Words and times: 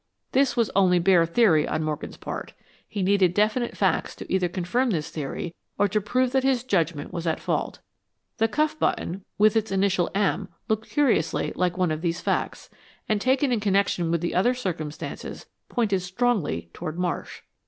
This 0.31 0.57
was 0.57 0.71
only 0.75 0.97
bare 0.97 1.27
theory 1.27 1.67
on 1.67 1.83
Morgan's 1.83 2.17
part. 2.17 2.53
He 2.89 3.03
needed 3.03 3.35
definite 3.35 3.77
facts 3.77 4.15
to 4.15 4.33
either 4.33 4.49
confirm 4.49 4.89
this 4.89 5.11
theory, 5.11 5.53
or 5.77 5.87
to 5.89 6.01
prove 6.01 6.31
that 6.31 6.41
his 6.43 6.63
judgment 6.63 7.13
was 7.13 7.27
at 7.27 7.39
fault. 7.39 7.81
The 8.37 8.47
cuff 8.47 8.79
button, 8.79 9.25
with 9.37 9.55
its 9.55 9.71
initial 9.71 10.09
"M," 10.15 10.47
looked 10.67 10.89
curiously 10.89 11.53
like 11.55 11.77
one 11.77 11.91
of 11.91 12.01
these 12.01 12.19
facts, 12.19 12.67
and, 13.07 13.21
taken 13.21 13.51
in 13.51 13.59
connection 13.59 14.09
with 14.09 14.21
the 14.21 14.33
other 14.33 14.55
circumstances, 14.55 15.45
pointed 15.69 15.99
strongly 16.01 16.71
toward 16.73 16.97
Marsh. 16.97 17.43